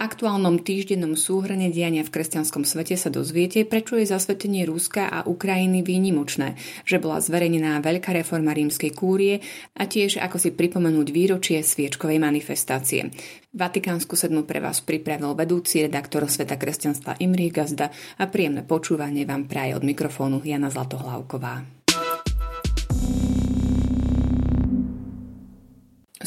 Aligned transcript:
aktuálnom 0.00 0.64
týždennom 0.64 1.12
súhrne 1.12 1.68
diania 1.68 2.00
v 2.00 2.08
kresťanskom 2.08 2.64
svete 2.64 2.96
sa 2.96 3.12
dozviete, 3.12 3.68
prečo 3.68 4.00
je 4.00 4.08
zasvetenie 4.08 4.64
Ruska 4.64 5.12
a 5.12 5.28
Ukrajiny 5.28 5.84
výnimočné, 5.84 6.56
že 6.88 6.96
bola 6.96 7.20
zverejnená 7.20 7.84
veľká 7.84 8.16
reforma 8.16 8.56
rímskej 8.56 8.96
kúrie 8.96 9.44
a 9.76 9.84
tiež 9.84 10.16
ako 10.24 10.40
si 10.40 10.50
pripomenúť 10.56 11.08
výročie 11.12 11.60
sviečkovej 11.60 12.16
manifestácie. 12.16 13.12
Vatikánsku 13.52 14.16
sedmu 14.16 14.48
pre 14.48 14.64
vás 14.64 14.80
pripravil 14.80 15.36
vedúci 15.36 15.84
redaktor 15.84 16.24
Sveta 16.24 16.56
kresťanstva 16.56 17.20
Imrich 17.20 17.52
Gazda 17.52 17.92
a 18.16 18.24
príjemné 18.24 18.64
počúvanie 18.64 19.28
vám 19.28 19.44
praje 19.44 19.76
od 19.76 19.84
mikrofónu 19.84 20.40
Jana 20.40 20.72
Zlatohlávková. 20.72 21.79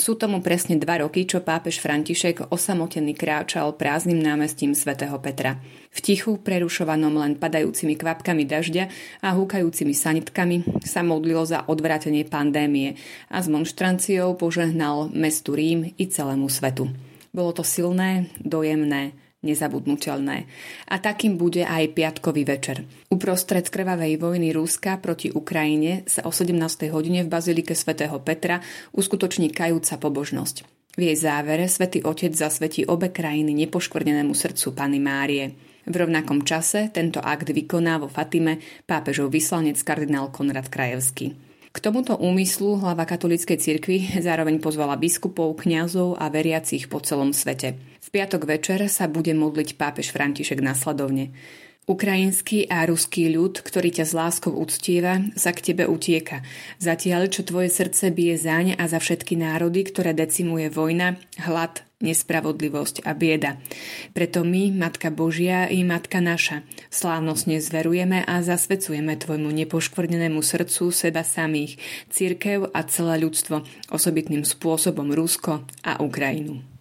Sú 0.04 0.20
tomu 0.20 0.44
presne 0.44 0.76
dva 0.76 1.00
roky, 1.00 1.24
čo 1.24 1.40
pápež 1.40 1.80
František 1.80 2.52
osamotený 2.52 3.16
kráčal 3.16 3.72
prázdnym 3.72 4.20
námestím 4.20 4.76
svätého 4.76 5.16
Petra. 5.24 5.64
V 5.96 6.00
tichu, 6.04 6.36
prerušovanom 6.44 7.16
len 7.24 7.40
padajúcimi 7.40 7.96
kvapkami 7.96 8.44
dažďa 8.44 8.92
a 9.24 9.32
húkajúcimi 9.32 9.96
sanitkami 9.96 10.84
sa 10.84 11.08
modlilo 11.08 11.48
za 11.48 11.64
odvrátenie 11.72 12.28
pandémie 12.28 13.00
a 13.32 13.40
s 13.40 13.48
monštranciou 13.48 14.36
požehnal 14.36 15.08
mestu 15.16 15.56
Rím 15.56 15.96
i 15.96 16.04
celému 16.04 16.52
svetu. 16.52 16.92
Bolo 17.32 17.56
to 17.56 17.64
silné, 17.64 18.28
dojemné, 18.44 19.16
nezabudnutelné. 19.44 20.48
A 20.90 20.96
takým 20.98 21.36
bude 21.38 21.62
aj 21.68 21.94
piatkový 21.94 22.48
večer. 22.48 22.88
Uprostred 23.12 23.68
krvavej 23.68 24.18
vojny 24.18 24.56
Ruska 24.56 24.98
proti 24.98 25.30
Ukrajine 25.30 26.08
sa 26.08 26.26
o 26.26 26.32
17. 26.32 26.56
hodine 26.90 27.22
v 27.22 27.30
Bazilike 27.30 27.76
svätého 27.76 28.16
Petra 28.24 28.64
uskutoční 28.96 29.52
kajúca 29.52 30.00
pobožnosť. 30.00 30.64
V 30.94 31.02
jej 31.10 31.18
závere 31.18 31.66
svätý 31.66 32.06
Otec 32.06 32.38
zasvetí 32.38 32.86
obe 32.86 33.10
krajiny 33.10 33.54
nepoškvrnenému 33.66 34.34
srdcu 34.38 34.78
Pany 34.78 35.02
Márie. 35.02 35.46
V 35.84 35.96
rovnakom 36.00 36.48
čase 36.48 36.94
tento 36.94 37.20
akt 37.20 37.50
vykoná 37.50 38.00
vo 38.00 38.08
Fatime 38.08 38.62
pápežov 38.88 39.34
vyslanec 39.34 39.76
kardinál 39.84 40.32
Konrad 40.32 40.70
Krajevský. 40.72 41.53
K 41.74 41.82
tomuto 41.82 42.14
úmyslu 42.22 42.78
hlava 42.86 43.02
katolíckej 43.02 43.58
cirkvi 43.58 43.98
zároveň 44.22 44.62
pozvala 44.62 44.94
biskupov, 44.94 45.58
kňazov 45.58 46.22
a 46.22 46.30
veriacich 46.30 46.86
po 46.86 47.02
celom 47.02 47.34
svete. 47.34 47.74
V 47.98 48.08
piatok 48.14 48.46
večer 48.46 48.86
sa 48.94 49.10
bude 49.10 49.34
modliť 49.34 49.74
pápež 49.74 50.14
František 50.14 50.62
nasledovne. 50.62 51.34
Ukrajinský 51.90 52.70
a 52.70 52.86
ruský 52.86 53.34
ľud, 53.34 53.60
ktorý 53.60 53.90
ťa 53.90 54.06
s 54.06 54.14
láskou 54.14 54.54
uctieva, 54.54 55.20
sa 55.34 55.50
k 55.50 55.74
tebe 55.74 55.90
utieka. 55.90 56.46
Zatiaľ, 56.78 57.34
čo 57.34 57.42
tvoje 57.42 57.74
srdce 57.74 58.14
bije 58.14 58.38
zaň 58.38 58.78
a 58.78 58.86
za 58.86 59.02
všetky 59.02 59.34
národy, 59.34 59.82
ktoré 59.82 60.14
decimuje 60.14 60.70
vojna, 60.70 61.18
hlad, 61.42 61.82
nespravodlivosť 62.04 63.08
a 63.08 63.16
bieda. 63.16 63.56
Preto 64.12 64.44
my, 64.44 64.76
Matka 64.76 65.08
Božia 65.08 65.72
i 65.72 65.88
Matka 65.88 66.20
naša, 66.20 66.68
slávnostne 66.92 67.64
zverujeme 67.64 68.28
a 68.28 68.44
zasvecujeme 68.44 69.16
Tvojmu 69.16 69.50
nepoškvrnenému 69.64 70.44
srdcu 70.44 70.92
seba 70.92 71.24
samých, 71.24 71.80
církev 72.12 72.68
a 72.76 72.84
celé 72.86 73.24
ľudstvo, 73.24 73.64
osobitným 73.88 74.44
spôsobom 74.44 75.16
Rusko 75.16 75.64
a 75.88 76.04
Ukrajinu. 76.04 76.73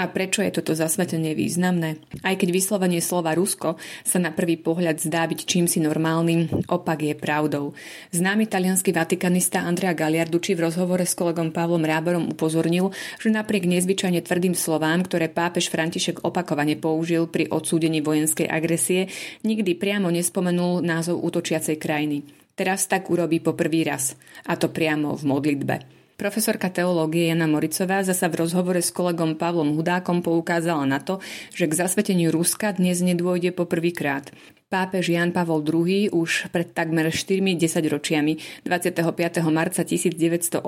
A 0.00 0.08
prečo 0.08 0.40
je 0.40 0.48
toto 0.48 0.72
zasvetenie 0.72 1.36
významné? 1.36 2.00
Aj 2.24 2.32
keď 2.32 2.56
vyslovenie 2.56 3.04
slova 3.04 3.36
Rusko 3.36 3.76
sa 4.00 4.16
na 4.16 4.32
prvý 4.32 4.56
pohľad 4.56 4.96
zdá 4.96 5.28
byť 5.28 5.44
čím 5.44 5.68
si 5.68 5.76
normálnym, 5.76 6.48
opak 6.72 7.04
je 7.04 7.12
pravdou. 7.12 7.76
Známy 8.08 8.48
talianský 8.48 8.96
vatikanista 8.96 9.60
Andrea 9.60 9.92
Galiarducci 9.92 10.56
v 10.56 10.72
rozhovore 10.72 11.04
s 11.04 11.12
kolegom 11.12 11.52
Pavlom 11.52 11.84
Ráborom 11.84 12.32
upozornil, 12.32 12.96
že 13.20 13.28
napriek 13.28 13.68
nezvyčajne 13.68 14.24
tvrdým 14.24 14.56
slovám, 14.56 15.04
ktoré 15.04 15.28
pápež 15.28 15.68
František 15.68 16.24
opakovane 16.24 16.80
použil 16.80 17.28
pri 17.28 17.52
odsúdení 17.52 18.00
vojenskej 18.00 18.48
agresie, 18.48 19.12
nikdy 19.44 19.76
priamo 19.76 20.08
nespomenul 20.08 20.80
názov 20.80 21.20
útočiacej 21.20 21.76
krajiny. 21.76 22.24
Teraz 22.56 22.88
tak 22.88 23.12
urobí 23.12 23.44
po 23.44 23.52
prvý 23.52 23.84
raz, 23.84 24.16
a 24.48 24.56
to 24.56 24.72
priamo 24.72 25.12
v 25.12 25.28
modlitbe. 25.28 25.99
Profesorka 26.20 26.68
teológie 26.68 27.32
Jana 27.32 27.48
Moricová 27.48 28.04
zasa 28.04 28.28
v 28.28 28.44
rozhovore 28.44 28.84
s 28.84 28.92
kolegom 28.92 29.40
Pavlom 29.40 29.72
Hudákom 29.72 30.20
poukázala 30.20 30.84
na 30.84 31.00
to, 31.00 31.16
že 31.56 31.64
k 31.64 31.72
zasveteniu 31.72 32.28
Ruska 32.28 32.76
dnes 32.76 33.00
nedôjde 33.00 33.56
po 33.56 33.64
prvýkrát. 33.64 34.28
Pápež 34.68 35.16
Jan 35.16 35.32
Pavol 35.32 35.64
II 35.64 36.12
už 36.12 36.52
pred 36.52 36.76
takmer 36.76 37.08
4 37.08 37.40
ročiami 37.88 38.36
25. 38.68 39.00
marca 39.48 39.80
1984 39.80 40.60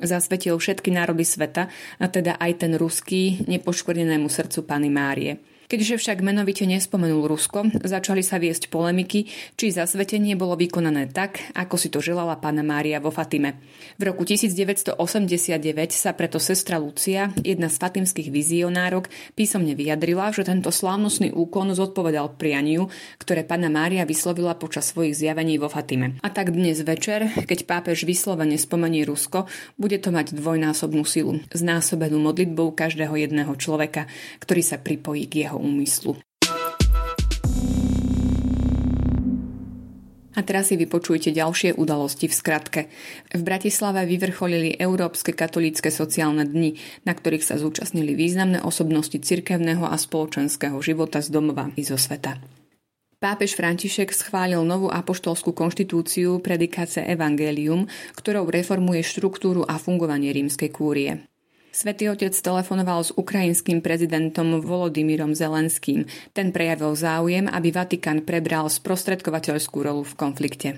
zasvetil 0.00 0.56
všetky 0.56 0.96
národy 0.96 1.28
sveta, 1.28 1.68
a 2.00 2.06
teda 2.08 2.40
aj 2.40 2.64
ten 2.64 2.72
ruský, 2.72 3.44
nepoškvrnenému 3.44 4.32
srdcu 4.32 4.64
Pany 4.64 4.88
Márie. 4.88 5.57
Keďže 5.68 6.00
však 6.00 6.24
menovite 6.24 6.64
nespomenul 6.64 7.28
Rusko, 7.28 7.68
začali 7.84 8.24
sa 8.24 8.40
viesť 8.40 8.72
polemiky, 8.72 9.28
či 9.52 9.68
zasvetenie 9.68 10.32
bolo 10.32 10.56
vykonané 10.56 11.12
tak, 11.12 11.44
ako 11.52 11.76
si 11.76 11.92
to 11.92 12.00
želala 12.00 12.40
pána 12.40 12.64
Mária 12.64 13.04
vo 13.04 13.12
Fatime. 13.12 13.60
V 14.00 14.08
roku 14.08 14.24
1989 14.24 14.96
sa 15.92 16.16
preto 16.16 16.40
sestra 16.40 16.80
Lucia, 16.80 17.36
jedna 17.44 17.68
z 17.68 17.84
fatimských 17.84 18.32
vizionárok, 18.32 19.12
písomne 19.36 19.76
vyjadrila, 19.76 20.32
že 20.32 20.48
tento 20.48 20.72
slávnostný 20.72 21.36
úkon 21.36 21.76
zodpovedal 21.76 22.40
prianiu, 22.40 22.88
ktoré 23.20 23.44
pána 23.44 23.68
Mária 23.68 24.08
vyslovila 24.08 24.56
počas 24.56 24.88
svojich 24.88 25.20
zjavení 25.20 25.60
vo 25.60 25.68
Fatime. 25.68 26.16
A 26.24 26.32
tak 26.32 26.48
dnes 26.48 26.80
večer, 26.80 27.28
keď 27.44 27.68
pápež 27.68 28.08
vyslovene 28.08 28.56
spomenie 28.56 29.04
Rusko, 29.04 29.44
bude 29.76 30.00
to 30.00 30.16
mať 30.16 30.32
dvojnásobnú 30.32 31.04
silu, 31.04 31.44
znásobenú 31.52 32.16
modlitbou 32.16 32.72
každého 32.72 33.20
jedného 33.20 33.52
človeka, 33.60 34.08
ktorý 34.40 34.64
sa 34.64 34.80
pripojí 34.80 35.28
k 35.28 35.44
jeho 35.44 35.57
úmyslu. 35.58 36.16
A 40.38 40.46
teraz 40.46 40.70
si 40.70 40.78
vypočujte 40.78 41.34
ďalšie 41.34 41.74
udalosti 41.74 42.30
v 42.30 42.34
skratke. 42.38 42.80
V 43.34 43.42
Bratislave 43.42 44.06
vyvrcholili 44.06 44.78
Európske 44.78 45.34
katolícke 45.34 45.90
sociálne 45.90 46.46
dni, 46.46 46.78
na 47.02 47.18
ktorých 47.18 47.42
sa 47.42 47.58
zúčastnili 47.58 48.14
významné 48.14 48.62
osobnosti 48.62 49.18
cirkevného 49.18 49.82
a 49.82 49.98
spoločenského 49.98 50.78
života 50.78 51.18
z 51.18 51.34
domova 51.34 51.74
i 51.74 51.82
zo 51.82 51.98
sveta. 51.98 52.38
Pápež 53.18 53.58
František 53.58 54.14
schválil 54.14 54.62
novú 54.62 54.86
apoštolskú 54.94 55.50
konštitúciu 55.50 56.38
Predikáce 56.38 57.02
Evangelium, 57.02 57.90
ktorou 58.14 58.46
reformuje 58.46 59.02
štruktúru 59.02 59.66
a 59.66 59.74
fungovanie 59.74 60.30
rímskej 60.30 60.70
kúrie. 60.70 61.26
Svetý 61.78 62.10
otec 62.10 62.34
telefonoval 62.34 63.06
s 63.06 63.14
ukrajinským 63.14 63.78
prezidentom 63.78 64.58
Volodymyrom 64.58 65.30
Zelenským. 65.30 66.10
Ten 66.34 66.50
prejavil 66.50 66.98
záujem, 66.98 67.46
aby 67.46 67.70
Vatikán 67.70 68.26
prebral 68.26 68.66
sprostredkovateľskú 68.66 69.86
rolu 69.86 70.02
v 70.02 70.14
konflikte. 70.18 70.68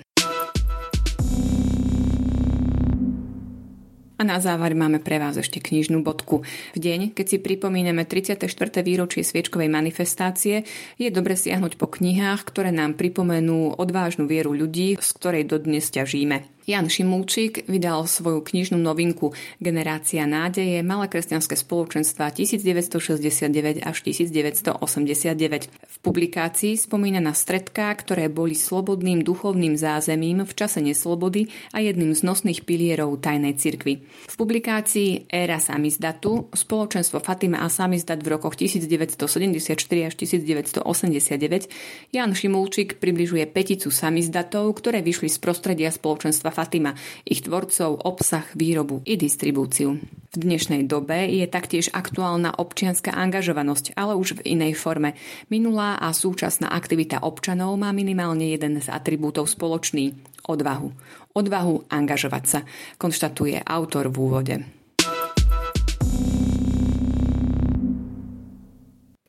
A 4.21 4.23
na 4.29 4.37
záver 4.45 4.77
máme 4.77 5.01
pre 5.01 5.17
vás 5.17 5.41
ešte 5.41 5.65
knižnú 5.65 6.05
bodku. 6.05 6.45
V 6.77 6.79
deň, 6.85 7.17
keď 7.17 7.27
si 7.33 7.37
pripomíname 7.41 8.05
34. 8.05 8.45
výročie 8.85 9.25
sviečkovej 9.25 9.73
manifestácie, 9.73 10.69
je 11.01 11.09
dobre 11.09 11.33
siahnuť 11.33 11.81
po 11.81 11.89
knihách, 11.89 12.45
ktoré 12.45 12.77
nám 12.77 13.01
pripomenú 13.01 13.73
odvážnu 13.81 14.29
vieru 14.29 14.53
ľudí, 14.53 15.01
z 15.01 15.11
ktorej 15.17 15.49
dodnes 15.49 15.89
ťažíme. 15.89 16.60
Jan 16.69 16.93
Šimulčík 16.93 17.65
vydal 17.67 18.05
svoju 18.05 18.45
knižnú 18.45 18.77
novinku 18.77 19.33
Generácia 19.59 20.29
nádeje, 20.29 20.85
malé 20.87 21.11
kresťanské 21.11 21.57
spoločenstva 21.57 22.31
1969 22.31 23.83
až 23.83 23.97
1989. 24.05 25.67
V 25.67 25.97
publikácii 26.01 26.77
spomína 26.77 27.21
na 27.21 27.33
stredká, 27.33 27.93
ktoré 27.97 28.29
boli 28.29 28.57
slobodným 28.57 29.25
duchovným 29.25 29.77
zázemím 29.77 30.45
v 30.45 30.53
čase 30.53 30.81
neslobody 30.85 31.49
a 31.73 31.81
jedným 31.83 32.15
z 32.15 32.23
nosných 32.25 32.65
pilierov 32.69 33.21
tajnej 33.21 33.55
cirkvy. 33.57 34.01
V 34.29 34.35
publikácii 34.39 35.27
Éra 35.33 35.59
samizdatu 35.59 36.49
spoločenstvo 36.53 37.21
Fatima 37.21 37.59
a 37.65 37.69
samizdat 37.73 38.23
v 38.23 38.29
rokoch 38.37 38.55
1974 38.55 40.07
až 40.07 40.15
1989 40.15 42.15
Jan 42.15 42.33
Šimulčík 42.33 43.03
približuje 43.03 43.45
peticu 43.51 43.91
samizdatov, 43.91 44.73
ktoré 44.79 45.03
vyšli 45.03 45.29
z 45.29 45.39
prostredia 45.43 45.91
spoločenstva 45.93 46.51
Fatima, 46.61 46.93
ich 47.25 47.41
tvorcov, 47.41 48.05
obsah, 48.05 48.45
výrobu 48.53 49.01
i 49.09 49.17
distribúciu. 49.17 49.97
V 49.97 50.37
dnešnej 50.37 50.85
dobe 50.85 51.25
je 51.25 51.49
taktiež 51.49 51.89
aktuálna 51.89 52.53
občianská 52.53 53.17
angažovanosť, 53.17 53.97
ale 53.97 54.13
už 54.13 54.37
v 54.37 54.61
inej 54.61 54.77
forme. 54.77 55.17
Minulá 55.49 55.97
a 55.97 56.13
súčasná 56.13 56.69
aktivita 56.69 57.25
občanov 57.25 57.81
má 57.81 57.97
minimálne 57.97 58.53
jeden 58.53 58.77
z 58.77 58.93
atribútov 58.93 59.49
spoločný– 59.49 60.13
odvahu. 60.53 60.93
Odvahu 61.33 61.89
angažovať 61.89 62.45
sa, 62.45 62.61
konštatuje 63.01 63.65
autor 63.65 64.13
v 64.13 64.17
úvode. 64.21 64.80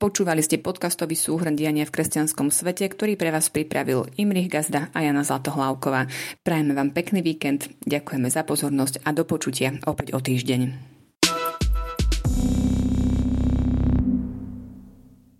Počúvali 0.01 0.41
ste 0.41 0.57
podcastový 0.57 1.13
súhrn 1.13 1.53
diania 1.53 1.85
v 1.85 1.93
kresťanskom 1.93 2.49
svete, 2.49 2.89
ktorý 2.89 3.13
pre 3.21 3.29
vás 3.29 3.53
pripravil 3.53 4.09
Imrich 4.17 4.49
Gazda 4.49 4.89
a 4.97 5.05
Jana 5.05 5.21
Zlatohlávková. 5.21 6.09
Prajeme 6.41 6.73
vám 6.73 6.89
pekný 6.89 7.21
víkend, 7.21 7.69
ďakujeme 7.85 8.25
za 8.33 8.41
pozornosť 8.41 9.05
a 9.05 9.13
do 9.13 9.29
počutia 9.29 9.77
opäť 9.85 10.17
o 10.17 10.19
týždeň. 10.19 10.90